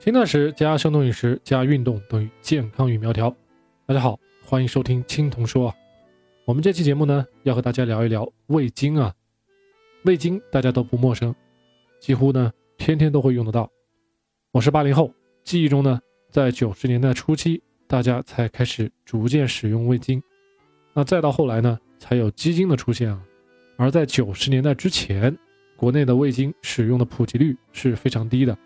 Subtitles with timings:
[0.00, 3.36] 轻断食加生酮饮食加运动等于健康与苗条。
[3.84, 5.74] 大家好，欢迎收听青铜说啊。
[6.46, 9.12] 我们这期节目呢，要和大家聊一聊味精啊。
[10.04, 11.34] 味精大家都不陌生，
[12.00, 13.70] 几乎呢天天都会用得到。
[14.52, 15.12] 我是八零后，
[15.44, 20.22] 记忆中呢，在九十年代初期，大家才开始逐渐使用味精。
[20.94, 23.22] 那再到后来呢，才有鸡精的出现啊。
[23.76, 25.36] 而在九十年代之前，
[25.76, 28.56] 国内的味精使用的普及率是非常低的。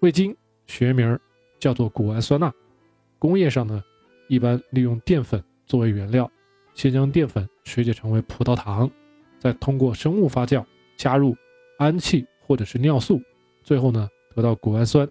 [0.00, 0.36] 味精。
[0.68, 1.18] 学名
[1.58, 2.52] 叫做谷氨酸钠，
[3.18, 3.82] 工业上呢，
[4.28, 6.30] 一般利用淀粉作为原料，
[6.74, 8.88] 先将淀粉水解成为葡萄糖，
[9.40, 10.64] 再通过生物发酵
[10.96, 11.36] 加入
[11.78, 13.20] 氨气或者是尿素，
[13.64, 15.08] 最后呢得到谷氨酸。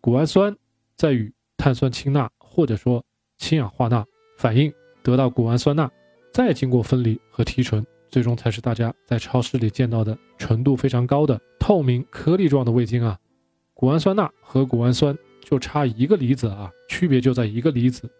[0.00, 0.56] 谷氨酸
[0.96, 3.04] 再与碳酸氢钠或者说
[3.36, 4.06] 氢氧化钠
[4.38, 5.90] 反应，得到谷氨酸钠，
[6.32, 13.18] 再经过分离和提纯，最终才是大家在超市里见到的纯度非常高的透明颗粒状的味精啊。
[13.80, 18.10] 谷氨酸钠和谷氨酸就差一个离子啊，区别就在一个离子。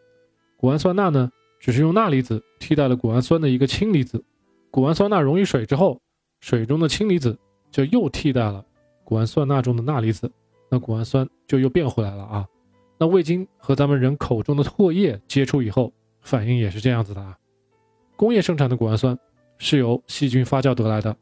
[0.56, 1.28] 谷氨酸钠呢，
[1.58, 4.22] 只是用钠离子替代了谷氨酸的一个氢离子。
[4.70, 6.00] 谷氨酸钠溶于水之后，
[6.38, 7.36] 水中的氢离子
[7.72, 8.64] 就又替代了
[9.02, 10.30] 谷氨酸钠中的钠离子，
[10.70, 12.46] 那谷氨酸就又变回来了啊。
[12.96, 17.36] 那味精和咱们人口中的唾液接触以后，反应也是这样子的啊。
[18.14, 19.18] 工业生产的谷氨酸
[19.58, 21.16] 是由细菌发酵得来的，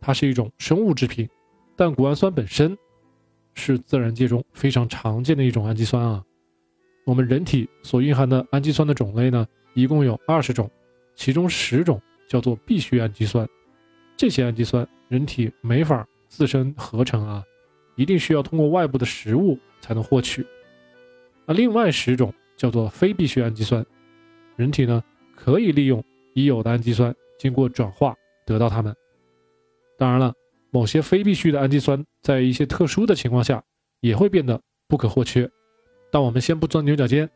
[0.00, 1.28] 它是一种生物制品，
[1.74, 2.78] 但谷氨酸本身。
[3.60, 6.24] 是自然界中非常常见的一种氨基酸啊。
[7.04, 10.70] 我们人体所蕴含的氨基酸的种类呢，一共有二十种，
[11.14, 13.46] 其中十种叫做必需氨基酸。
[14.16, 17.44] 这些氨基酸人体没法自身合成啊，
[17.96, 20.46] 一定需要通过外部的食物才能获取。
[21.44, 23.84] 那另外十种叫做非必需氨基酸，
[24.56, 25.02] 人体呢
[25.36, 26.02] 可以利用
[26.34, 28.94] 已有的氨基酸经过转化得到它们。
[29.98, 30.32] 当然了。
[30.70, 33.62] 某些非必需的氨基酸在一些特殊的情况下
[34.00, 35.50] 也会变得不可或缺，
[36.10, 37.28] 但我们先不钻牛角尖，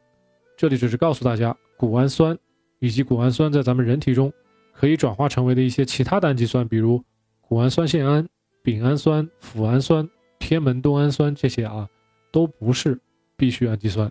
[0.56, 2.38] 这里只是告诉大家，谷氨酸
[2.78, 4.32] 以及谷氨酸在咱们人体中
[4.72, 7.02] 可以转化成为的一些其他的氨基酸，比如
[7.40, 8.26] 谷氨酸腺胺、
[8.62, 10.08] 丙氨酸、脯氨酸、
[10.38, 11.88] 天门冬氨酸这些啊，
[12.32, 12.98] 都不是
[13.36, 14.10] 必需氨基酸，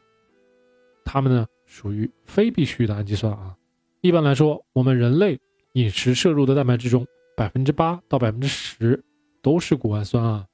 [1.06, 3.56] 它们呢属于非必需的氨基酸啊。
[4.02, 5.40] 一般来说，我们人类
[5.74, 7.08] 饮食摄入的蛋白质中，
[7.38, 9.02] 百分之八到百分之十。
[9.44, 10.48] 都是谷氨酸啊，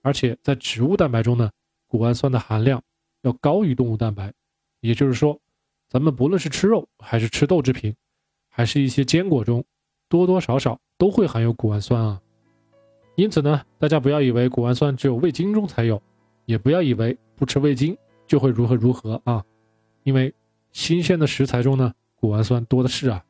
[0.00, 1.50] 而且在植物蛋白中呢，
[1.86, 2.82] 谷氨酸的含量
[3.20, 4.32] 要高于动物蛋白。
[4.80, 5.38] 也就是说，
[5.88, 7.94] 咱们不论是吃肉还是吃豆制品，
[8.48, 9.62] 还是一些坚果中，
[10.08, 12.20] 多多少少都会含有谷氨酸啊。
[13.14, 16.02] 因此呢，大家不要以为谷氨酸只有味精中才有，
[16.46, 19.44] 也不要以为不吃味精就会如何如何啊。
[20.02, 20.34] 因为
[20.72, 23.22] 新鲜的食材中呢，谷氨酸多的是啊。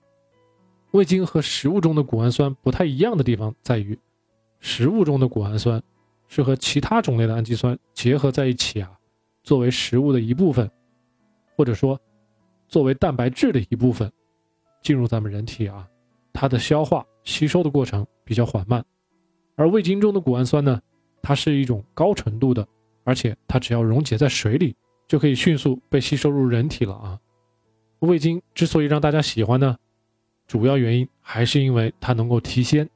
[0.92, 3.98] 味精和食物中的谷氨酸不太一样的地方在于。
[4.62, 5.82] 食物中的谷氨酸
[6.28, 8.90] 是和其他种类的氨基酸结合在一起啊，
[9.42, 10.70] 作为食物的一部分，
[11.56, 12.00] 或者说
[12.68, 14.10] 作为蛋白质的一部分
[14.80, 15.86] 进入咱们人体啊，
[16.32, 18.82] 它的消化吸收的过程比较缓慢。
[19.56, 20.80] 而味精中的谷氨酸呢，
[21.20, 22.66] 它是一种高纯度的，
[23.02, 24.74] 而且它只要溶解在水里
[25.08, 27.18] 就可以迅速被吸收入人体了啊。
[27.98, 29.76] 味精之所以让大家喜欢呢，
[30.46, 32.88] 主要原因还是因为它能够提鲜。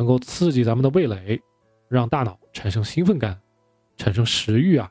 [0.00, 1.38] 能够刺激咱们的味蕾，
[1.86, 3.38] 让大脑产生兴奋感，
[3.98, 4.90] 产生食欲啊。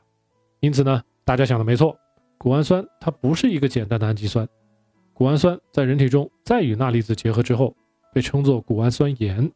[0.60, 1.98] 因此呢，大家想的没错，
[2.38, 4.48] 谷氨酸它不是一个简单的氨基酸。
[5.12, 7.74] 谷氨酸在人体中再与钠离子结合之后，
[8.14, 9.50] 被称作谷氨酸盐。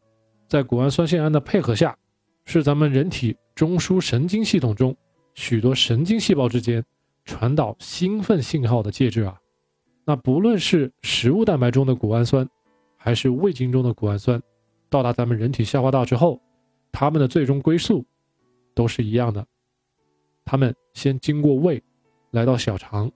[0.49, 1.97] 在谷氨酸腺胺的配合下，
[2.43, 4.93] 是咱们人体中枢神经系统中
[5.35, 6.83] 许多神经细胞之间
[7.23, 9.39] 传导兴奋信号的介质啊。
[10.03, 12.45] 那不论是食物蛋白中的谷氨酸，
[12.97, 14.41] 还是味精中的谷氨酸。
[14.95, 16.41] 到达咱们人体消化道之后，
[16.89, 18.05] 它们的最终归宿
[18.73, 19.45] 都是一样的。
[20.45, 21.83] 它们先经过胃，
[22.31, 23.11] 来到小肠，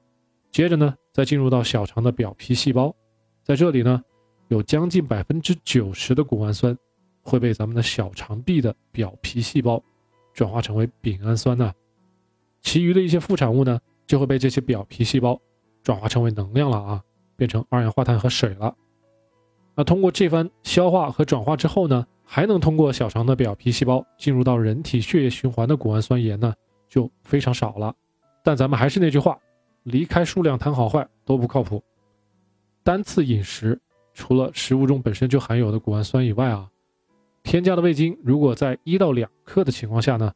[0.51, 2.93] 接着呢，再进入到小肠的表皮细胞。
[3.45, 4.03] 在这里呢，
[4.49, 6.77] 有将近百分之九十的谷氨酸
[7.21, 9.81] 会被咱们的小肠壁的表皮细胞
[10.33, 11.71] 转化成为丙氨酸呢。
[12.59, 15.39] 其余的一些副产物呢，就会被这些表皮细胞
[15.81, 17.01] 转化成为能量了啊，
[17.37, 18.75] 变成二氧化碳和水了。
[19.79, 26.53] 那通过这番消化和转化之后呢，还能通过小肠的表皮细胞进入到人体血液循环的谷氨酸盐呢，
[26.89, 27.95] 就非常少了。
[28.43, 29.39] 但咱们还是那句话，
[29.83, 31.81] 离开数量谈好坏都不靠谱。
[32.83, 33.79] 单次饮食
[34.13, 36.69] 除了食物中本身就含有的谷氨酸以外啊，
[37.43, 40.29] 添加的味精如果在一到两克的情况下呢，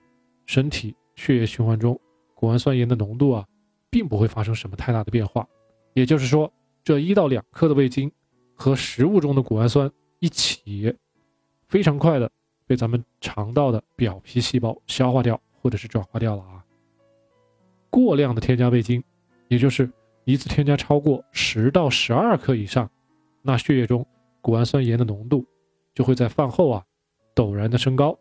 [0.45, 1.99] 身体血液循环中
[2.33, 3.45] 谷氨酸盐的浓度啊，
[3.89, 5.45] 并不会发生什么太大的变化。
[5.95, 6.49] 也就是说，
[6.81, 8.09] 这一到两克的味精。
[8.55, 9.89] 和食物中的谷氨酸
[10.19, 10.95] 一起，
[11.67, 12.29] 非常快的
[12.65, 16.63] 被咱们肠道的表皮细胞消化掉，或者是转化掉了啊。
[17.89, 19.03] 过量的添加味精，
[19.47, 19.89] 也就是
[20.23, 22.89] 一次添加超过十到十二克以上，
[23.41, 24.05] 那血液中
[24.41, 25.45] 谷氨酸盐的浓度
[25.93, 26.83] 就会在饭后啊
[27.35, 28.17] 陡然的升高，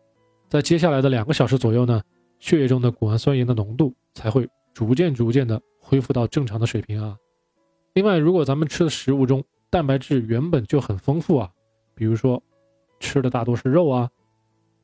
[0.49, 2.01] 在接下来的两个小时左右呢，
[2.39, 7.17] 血液中的谷氨酸盐的浓度才会逐渐逐渐的恢复到正常的水平啊。
[7.93, 11.51] 另外，如果咱们吃的食物中蛋白质原本就很丰富啊，
[11.95, 12.39] 比如说
[12.99, 14.07] 吃的大多是肉啊，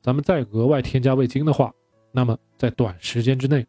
[0.01, 1.71] 咱们再额外添加味精的话，
[2.12, 3.63] 那么在短时间之内，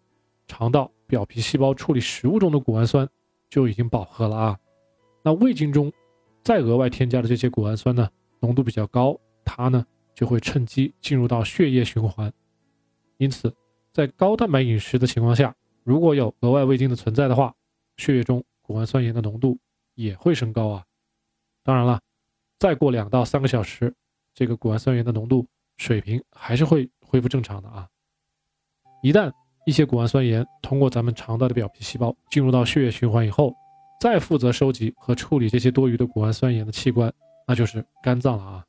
[0.46, 3.06] 肠道表皮细胞处理食物中的谷氨酸
[3.50, 4.58] 就已经饱和了啊。
[5.22, 5.92] 那味精中
[6.42, 8.08] 再额外添加的这些谷氨酸呢，
[8.40, 9.14] 浓度比较高，
[9.44, 9.84] 它呢
[10.14, 12.32] 就会趁机进入到血液循环。
[13.18, 13.54] 因此，
[13.92, 17.54] 在高蛋白饮食的情况下，如果有额外味精的存在的话，
[17.98, 19.58] 血液中谷氨酸盐的浓度
[19.94, 20.82] 也会升高啊。
[21.70, 22.00] 当然了，
[22.58, 23.94] 再过两到三个小时，
[24.34, 25.46] 这个谷氨酸盐的浓度
[25.76, 27.86] 水平还是会恢复正常的啊。
[29.04, 29.30] 一旦
[29.66, 33.54] 一些谷氨酸盐通过咱们肠道的表皮细胞进入到血液循环以后，
[34.00, 37.12] 再负责收集和处理这些多余的谷氨酸盐的器官，
[37.46, 38.66] 那就是肝脏了啊。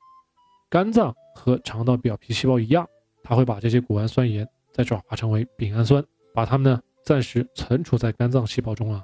[0.69, 2.88] 肝脏和肠道表皮细胞一样，
[3.24, 6.06] 它会把这些谷氨酸盐再转化成为丙氨酸，
[6.36, 9.01] 把它们呢暂时存储在肝脏细胞中啊。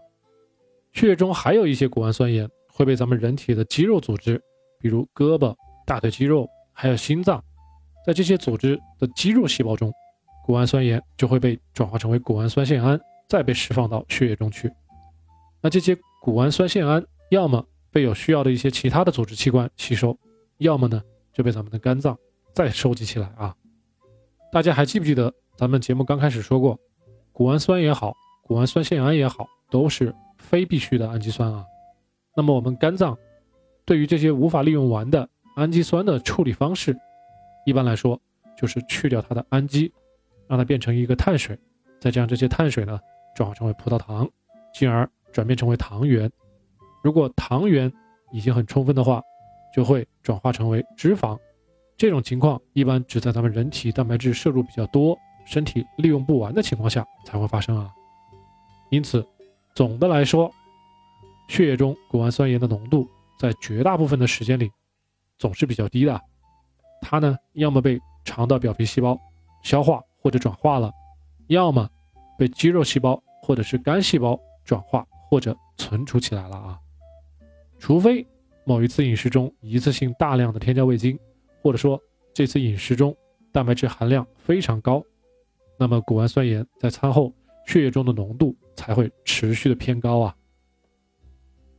[0.94, 2.47] 血液中还有一些谷氨酸盐。
[2.77, 4.39] 会被咱们人体的肌肉组织，
[4.79, 5.51] 比如胳膊、
[5.83, 7.44] 大腿肌肉，还有心脏，
[8.06, 9.91] 在这些组织的肌肉细胞中，
[10.45, 14.71] 谷氨酸盐就会被转化成为谷氨酸腺胺，再被释放到血液中去。
[15.59, 20.15] 那这些谷氨酸腺胺，要么被有需要的一些其他的组织器官吸收，
[20.59, 21.01] 要么呢
[21.33, 22.15] 就被咱们的肝脏
[22.53, 23.56] 再收集起来啊。
[24.51, 26.80] 大家还记不记得咱们节目刚开始说过，
[27.33, 28.13] 谷氨酸也好，
[28.44, 31.65] 谷氨酸腺胺也好，都是非必需的氨基酸啊。
[32.37, 33.17] 那么我们肝脏
[33.83, 36.95] 对于这些无法利用完的氨基酸的处理方式，
[37.65, 38.21] 一般来说
[38.55, 39.91] 就是去掉它的氨基，
[40.47, 41.57] 让它变成一个碳水，
[41.99, 42.99] 再将这些碳水呢
[43.35, 44.29] 转化成为葡萄糖，
[44.71, 46.31] 进而转变成为糖原。
[47.03, 47.91] 如果糖原
[48.31, 49.19] 已经很充分的话，
[49.73, 51.35] 就会转化成为脂肪。
[51.97, 57.91] 这种情况一般只在咱们人体蛋白质摄入比较多、身体利用不完的情况下才会发生啊。
[58.91, 59.27] 因此，
[59.73, 60.53] 总的来说。
[61.47, 63.07] 血液中谷氨酸盐的浓度
[63.39, 64.69] 在绝大部分的时间里
[65.38, 66.21] 总是比较低的，
[67.01, 69.19] 它呢要么被肠道表皮细胞
[69.63, 70.91] 消化或者转化了，
[71.47, 71.89] 要么
[72.38, 76.79] 被肌肉细胞或者是肝细胞转化或者存储起来了啊。
[77.79, 78.25] 除非
[78.65, 81.17] 某一次饮食中一次性大量的添加味精，
[81.61, 82.01] 或者说
[82.33, 83.15] 这次饮食中
[83.51, 85.01] 蛋白质含量非常高，
[85.77, 87.33] 那么谷氨酸盐在餐后
[87.65, 90.35] 血液中的浓度才会持续的偏高啊。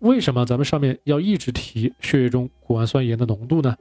[0.01, 3.77] 为什么咱们上面要一直提血液中谷氨酸盐的浓度呢？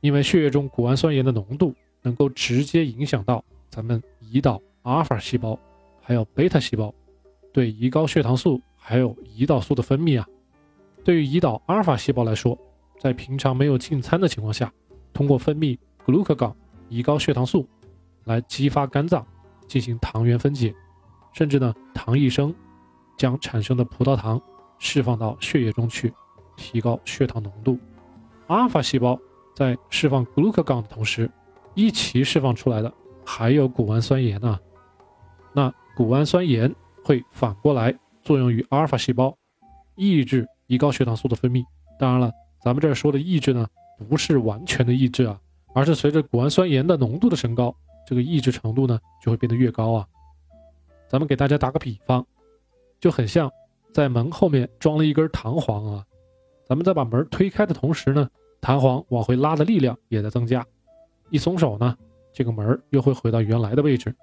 [0.00, 5.58] 因为血液中谷氨酸盐的浓度能够直接影响到咱们胰岛阿尔法细胞，
[6.02, 6.92] 还有贝塔细胞
[7.52, 10.26] 对胰高血糖素还有胰岛素的分泌啊。
[11.02, 12.58] 对于胰岛阿尔法细胞来说，
[12.98, 14.70] 在平常没有进餐的情况下，
[15.14, 16.52] 通过分泌 glucagon
[16.90, 17.66] 胰高血糖素
[18.24, 19.26] 来激发肝脏
[19.66, 20.74] 进行糖原分解，
[21.32, 22.54] 甚至呢糖异生
[23.16, 24.38] 将产生的葡萄糖。
[24.84, 26.12] 释放到血液中去，
[26.56, 27.78] 提高血糖浓度。
[28.48, 29.16] 阿尔法细胞
[29.54, 31.30] 在释放 glucagon 的同时，
[31.74, 32.92] 一起释放出来的
[33.24, 34.58] 还有谷氨酸盐呢。
[35.52, 36.74] 那谷氨酸盐
[37.04, 39.32] 会反过来作用于阿尔法细胞，
[39.94, 41.64] 抑制胰高血糖素的分泌。
[41.96, 43.64] 当然了，咱们这儿说的抑制呢，
[44.08, 45.38] 不是完全的抑制啊，
[45.74, 47.72] 而是随着谷氨酸盐的浓度的升高，
[48.04, 50.04] 这个抑制程度呢就会变得越高啊。
[51.08, 52.26] 咱们给大家打个比方，
[52.98, 53.48] 就很像。
[53.92, 56.06] 在门后面装了一根弹簧啊，
[56.64, 58.28] 咱们在把门推开的同时呢，
[58.60, 60.66] 弹簧往回拉的力量也在增加。
[61.28, 61.94] 一松手呢，
[62.32, 64.14] 这个门又会回到原来的位置。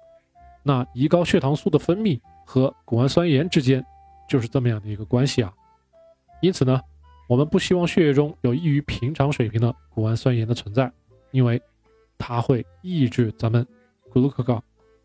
[0.64, 3.84] 那胰高血糖素的分泌和谷氨酸盐之间
[4.28, 5.52] 就是这么样的一个关系啊。
[6.42, 6.80] 因此呢，
[7.28, 10.90] 我们不希望血液中有异于平常水平的谷氨酸盐的存在，
[11.30, 11.62] 因为
[12.18, 13.64] 它会抑制咱们
[14.12, 14.60] glucagon，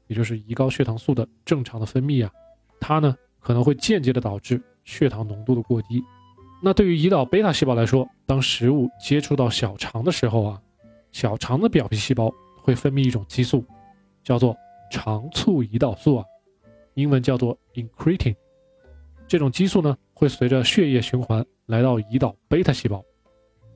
[0.08, 2.32] 也就是胰高血糖素的正常的分泌啊。
[2.80, 3.16] 它呢。
[3.46, 6.04] 可能会间接的导致血糖浓度的过低。
[6.64, 10.60] 那对于胰岛贝塔细胞来说，当食物接触到小肠的时候啊，
[11.12, 13.64] 小肠的表皮细胞会分泌一种激素，
[14.24, 14.58] 叫做
[14.90, 16.26] 肠促胰岛素啊，
[16.96, 18.36] 英文叫做 incretin。
[19.28, 23.04] 这种激素呢，会随着血液循环来到胰岛贝塔细胞，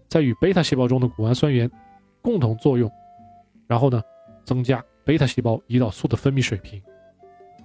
[0.08, 1.70] 在与贝塔细胞中的谷氨酸盐
[2.24, 2.92] 共同作用，
[3.68, 4.02] 然后呢，
[4.44, 6.82] 增加贝塔细胞胰岛素的分泌水平。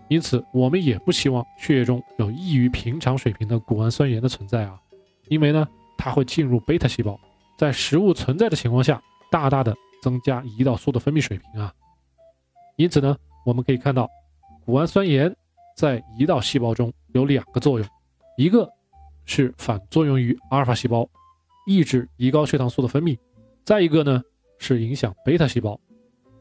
[0.08, 4.78] 因此，我们也不希望血液中有异于平常水平的谷氨酸盐的存在啊，
[5.28, 7.18] 因为呢，它会进入贝塔细胞，
[7.58, 11.72] 在食物存在的情况下，大大的增加胰岛素的分泌水平啊。
[12.76, 14.08] 因此呢，我们可以看到，
[14.66, 15.34] 谷氨酸盐
[15.76, 17.88] 在胰岛细胞中有两个作用，
[18.36, 18.70] 一个
[19.24, 21.08] 是反作用于阿尔法细胞，
[21.66, 23.16] 抑制胰高血糖素的分泌；
[23.64, 24.22] 再一个呢
[24.58, 25.80] 是影响贝塔细胞，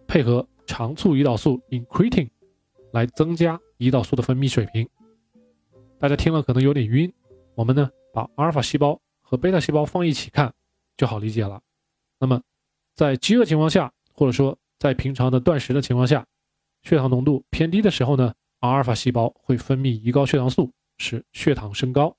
[0.06, 2.28] 配合肠促胰岛素 incretin
[2.94, 4.88] 来增加胰岛素的分泌水平。
[6.00, 7.12] 大家听了可能有点晕，
[7.56, 10.54] 我们呢把阿尔法细胞和贝塔细胞放一起看
[10.96, 11.62] 就好理解了。
[12.20, 12.42] 那么
[12.96, 16.26] 在饥饿情况下，或者说在平常的断食的情况下，
[16.84, 18.34] 血糖浓度偏低的时候呢？
[18.60, 22.16] 阿尔法细胞会分泌胰高血糖素，使血糖升高。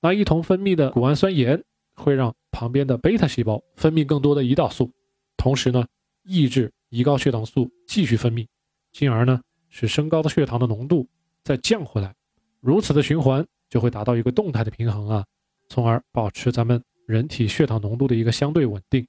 [0.00, 1.60] 那一同分泌的谷氨酸盐
[1.96, 4.92] 会让旁边的贝塔细胞分泌更多的胰岛素，
[5.36, 5.84] 同时呢，
[6.22, 8.46] 抑制胰高血糖素继续分泌，
[8.92, 11.08] 进而呢，使升高的血糖的浓度
[11.44, 12.14] 再降回来。
[12.60, 15.24] 如此的循环就会达到一个动态的平衡啊，
[15.68, 19.06] 从而保持咱们人体血糖浓度的一个相对稳定。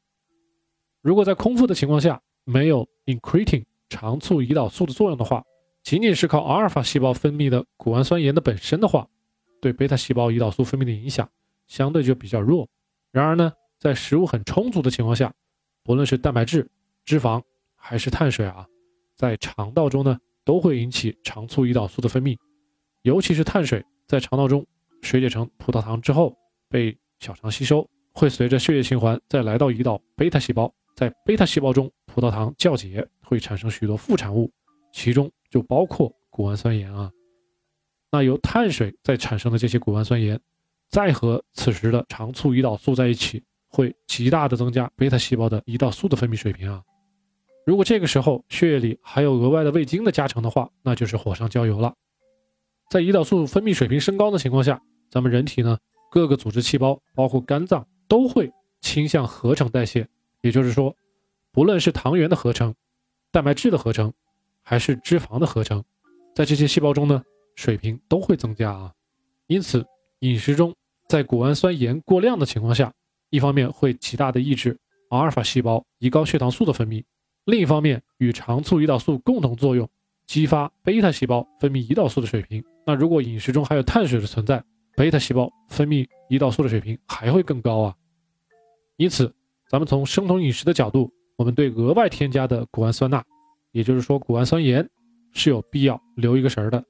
[1.01, 5.43] 如果在空腹的情况下没有 incretin 长促胰岛素的作用的话，
[5.81, 9.07] 仅仅是靠阿尔法细胞分泌的谷氨酸盐的本身的话，
[9.61, 11.27] 对贝塔细胞胰岛素分泌的影响
[11.67, 12.67] 相对就比较弱。
[13.11, 15.33] 然而呢，在食物很充足的情况下，
[15.83, 16.69] 不论是蛋白质、
[17.05, 17.41] 脂肪
[17.75, 18.67] 还是碳水啊，
[19.15, 22.37] 在肠道中呢都会引起肠促胰岛素的分泌。
[23.03, 24.65] 尤其是碳水在肠道中
[25.01, 26.35] 水解成葡萄糖之后，
[26.69, 34.51] 被小肠吸收，会随着血液循环再来到胰岛贝塔细胞，在贝塔细胞中，葡萄糖酵解会产生许多副产物，
[34.93, 35.31] 其中。
[35.51, 37.11] 就包括谷氨酸盐啊，
[38.11, 40.39] 那由碳水再产生的这些谷氨酸盐，
[40.89, 46.83] 再和此时的肠促胰岛素在一起，会极大的增加贝塔细胞的胰岛素的分泌水平啊。
[47.65, 51.93] 如果这个时候血液里还有额外的味精的加成的话，那就是火上浇油了。
[52.89, 55.77] 在胰岛素分泌水平升高的情况下，咱们人体呢
[56.11, 58.51] 各个组织细胞，包括肝脏，都会
[58.81, 60.07] 倾向合成代谢，
[60.41, 60.95] 也就是说，
[61.51, 62.73] 不论是糖原的合成，
[63.31, 64.11] 蛋白质的合成。
[64.61, 65.83] 还是脂肪的合成，
[66.35, 67.23] 在这些细胞中呢，
[67.55, 68.93] 水平都会增加啊。
[69.47, 69.83] 因此，
[70.19, 70.75] 饮食中
[71.07, 72.93] 在谷氨酸盐过量的情况下，
[73.31, 74.77] 一方面会极大的抑制
[75.09, 77.03] 阿尔法细胞胰高血糖素的分泌，
[77.49, 79.89] 另一方面与肠促胰岛素共同作用，
[80.27, 82.63] 激发贝塔细胞分泌胰岛素的水平。
[82.85, 84.63] 那如果饮食中还有碳水的存在，
[84.95, 87.95] 贝塔细胞分泌胰岛素的水平还会更高啊。
[88.97, 89.33] 因此，
[89.67, 93.23] 咱们从生酮饮食的角度，我们对额外添加的谷氨酸钠。
[93.71, 94.87] 也就是说，谷氨酸盐
[95.31, 96.83] 是有必要留一个神儿的。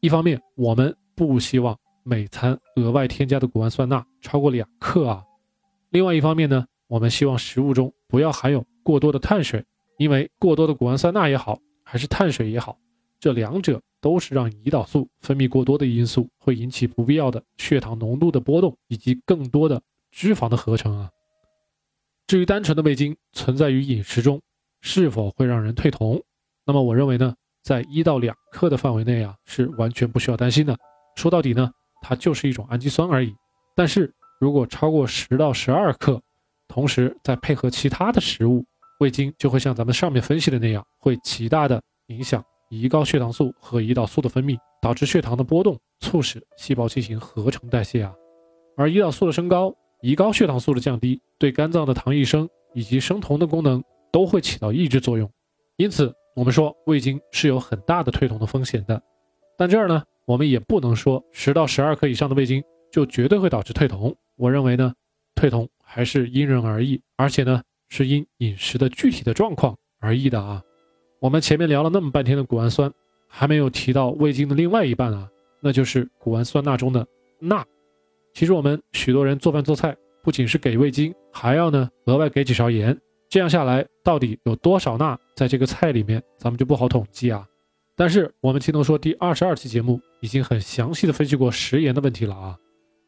[0.00, 5.22] 一方面，我们不希望每餐额外添加的谷氨酸钠超过两克啊；
[5.90, 9.64] 另外一方面呢，我们希望食物中不要含有过多的碳水，
[9.98, 12.78] 因为过多的谷氨酸钠也好，还是碳水也好，
[13.18, 21.10] 这两者都是让胰岛素分泌过多的因素，会引起不必要的血糖浓度的波动以及更多的脂肪的合成啊。
[22.26, 24.40] 至于单纯的味精存在于饮食中。
[24.82, 26.22] 是否会让人退酮？
[26.64, 30.76] 那么我认为呢，在一到两克的范围内啊，是完全不需要担心的。
[31.16, 31.68] 说到底呢，
[32.02, 33.34] 它就是一种氨基酸而已。
[33.74, 36.22] 但是如果超过十到十二克，
[36.68, 38.64] 同时再配合其他的食物，
[38.98, 48.12] 味精就会像咱们上面分析的那样，会极大的影响胰高血糖素和胰岛素的分泌，导致血糖的波动，促使细胞进行合成代谢啊。
[48.76, 53.82] 而胰岛素的升高，胰高血糖素的降低，对肝脏的糖异生以及生酮的功能。
[54.12, 55.30] 都会起到抑制作用，
[55.76, 59.02] 因此我们说味精是有很大的退酮的风险的。
[59.58, 64.16] 但这儿呢，我们也不能说十到十二克以上的味精就绝对会导致退酮。
[64.36, 64.94] 我认为呢，
[65.34, 70.62] 退酮还是因人而异，而且呢是因饮食的具体的状况而异的啊。
[71.20, 72.92] 我们前面聊了那么半天的谷氨酸，
[73.28, 75.28] 还没有提到味精的另外一半啊，
[75.60, 77.06] 那就是谷氨酸钠中的
[77.38, 77.64] 钠。
[78.34, 82.96] 其实我们许多人做饭做菜，不仅是给味精，还要呢额外给几勺盐。
[83.28, 87.46] 这样下来，到底有多少钠在这个菜里面，咱们就不好统计啊。
[87.96, 92.58] 但是我们听懂说第二十二期节目已经很详细的分析过食盐的问题了啊。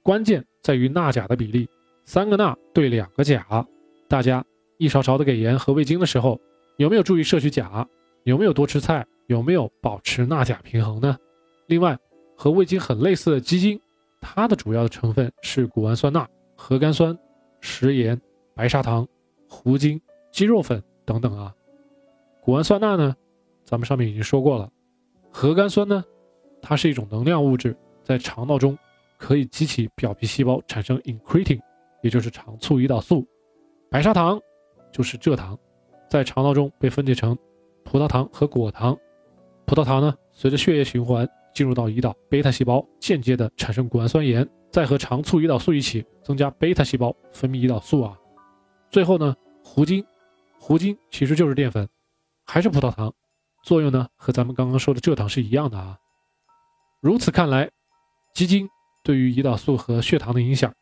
[0.03, 1.69] 关键在于钠钾的比例，
[2.07, 3.67] 三个钠对两个钾。
[4.09, 4.43] 大家
[4.79, 6.41] 一勺勺的给盐和味精的时候，
[6.77, 7.87] 有没有注意摄取钾？
[8.25, 9.07] 有没有多吃菜？
[9.27, 11.19] 有没有保持钠钾平衡呢？
[11.67, 11.99] 另外，
[12.37, 13.79] 和味精很类似的鸡精，
[14.21, 17.19] 它的主要的成分是谷氨酸钠、核苷酸、
[17.61, 18.19] 食盐、
[18.55, 19.07] 白砂糖、
[19.49, 20.01] 糊精。
[20.31, 21.53] 鸡肉粉等等啊，
[22.41, 23.17] 谷氨酸钠呢，
[23.65, 24.71] 咱们上面已经说过了。
[25.31, 26.05] 核苷酸呢，
[26.63, 28.79] 它是一种能量物质，在肠道中
[29.19, 31.59] 可以激起表皮细胞产生 incretin，
[32.03, 33.27] 也就是肠促胰岛素。
[33.91, 34.41] 白砂糖
[34.93, 35.59] 就是蔗糖，
[36.11, 37.37] 在肠道中被分解成
[37.85, 38.97] 葡萄糖和果糖。
[39.67, 48.17] 葡萄糖呢，随着血液循环进入到胰岛贝塔细胞，间接的产生谷氨酸盐，再和肠促胰岛素一起增加贝塔细胞分泌胰岛素啊。
[48.91, 50.05] 最后呢，糊精。
[50.61, 51.89] 糊精其实就是淀粉，
[52.45, 53.15] 还是葡萄糖，
[53.63, 55.97] 作用呢和咱们刚刚说的蔗糖是一样的啊。
[57.01, 57.71] 如此看来，
[58.35, 58.69] 鸡精
[59.05, 60.75] 对于胰岛素和血糖的影响，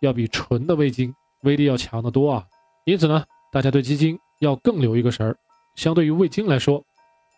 [0.00, 2.46] 要比纯的味精威力要强得多啊。
[2.84, 3.24] 因此呢，
[3.56, 5.34] 大家对鸡精要更留一个神儿。
[5.76, 6.84] 相对于味精来说，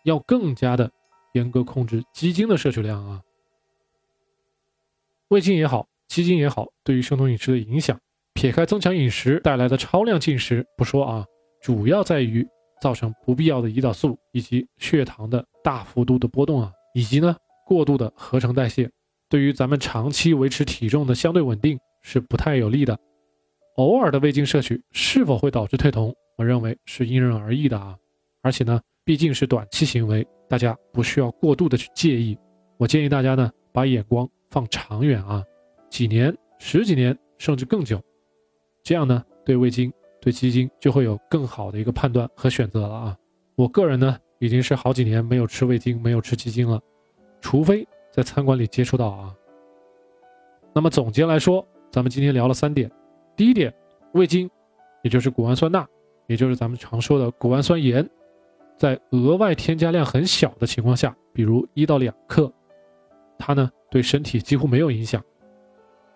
[0.03, 0.91] 要更加的
[1.31, 3.21] 严格控制鸡精的摄取量啊。
[5.29, 7.97] 味精也好，鸡精也好，对于生酮饮食的影响，
[8.33, 11.25] 撇开增强饮食带来的超量进食不说啊，
[11.61, 12.45] 主要在于
[12.81, 17.33] 造成不必要的胰岛素以及血糖的大幅度的波动啊，以及呢
[17.65, 18.91] 过度的合成代谢，
[19.29, 22.99] 对于咱们长期维持体重的相对稳定是不太有利的。
[23.79, 26.13] 偶尔的味精摄取是否会导致退酮？
[26.35, 27.97] 我认为是因人而异的啊，
[28.41, 32.37] 而且呢，毕竟是短期行为，大家不需要过度的去介意。
[32.75, 35.41] 我建议大家呢，把眼光放长远啊，
[35.89, 38.01] 几年、十几年，甚至更久，
[38.83, 43.17] 这样呢，对味精、对鸡精就会有更好的一个判断和选择了啊。
[43.55, 46.81] 我个人呢，已经是好几年没有吃味精、没有吃鸡精了，
[47.39, 49.33] 除非在餐馆里接触到啊。
[50.75, 52.91] 那么总结来说，咱们今天聊了三点。
[53.39, 53.73] 第一点，
[54.11, 54.49] 味精，
[55.01, 55.87] 也就是谷氨酸钠，
[56.27, 58.05] 也就是咱们常说的谷氨酸盐，
[58.75, 62.51] 在额外添加量很小的情况下，比如一到两克，
[63.37, 65.23] 它呢对身体几乎没有影响。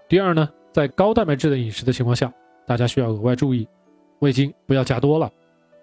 [0.09, 2.29] 第二呢，在高蛋白质的饮食的情况下，
[2.67, 3.65] 大家需要额外注意，
[4.19, 5.31] 味精不要加多了，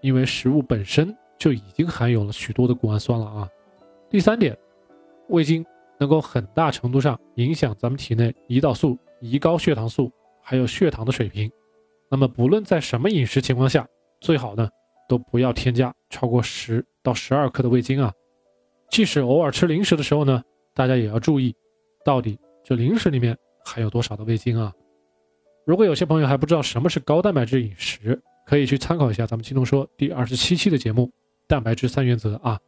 [0.02, 3.49] 因为食物本身就已经含有了许多的谷氨酸了啊。
[4.11, 4.54] 第三点，
[5.28, 5.64] 味精
[5.97, 10.12] 能够很大程度上影响咱们体内胰岛素、胰高血糖素。
[10.50, 11.49] 还有血糖的水平，
[12.11, 13.87] 那么不论在什么饮食情况下，
[14.21, 14.69] 最好呢
[15.09, 18.13] 都不要添加超过十到十二克的味精啊。
[18.91, 20.43] 即使偶尔吃零食的时候呢，
[20.75, 21.54] 大家也要注意，
[22.04, 24.75] 到底这零食里面含有多少的味精啊。
[25.65, 31.06] 如果有些朋友还不知道什么是高蛋白质饮食，可以去参考一下咱们青铜说第二十七期的节目
[31.47, 32.58] 《蛋白质三原则》啊。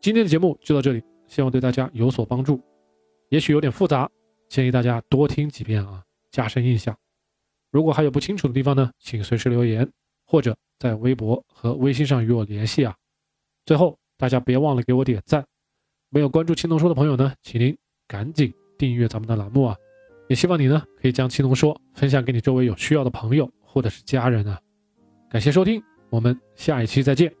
[0.00, 2.60] 今天的节目就到这里，希望对大家有所帮助，
[3.30, 4.08] 也许有点复杂。
[4.48, 6.96] 建议大家多听几遍啊，加深印象。
[7.70, 9.88] 如果还有不清楚的地方呢，请随时留言，
[10.26, 12.94] 或者在微博和微信上与我联系啊。
[13.66, 15.44] 最后，大家别忘了给我点赞。
[16.08, 19.76] 没有关注青铜说的朋友呢，请您赶紧订阅咱们的栏目啊。
[20.28, 24.58] 也希望你呢可以将青铜说分享给你周围有需要的朋友或者是家人啊。
[25.30, 27.37] 感谢收听，我们下一期再见。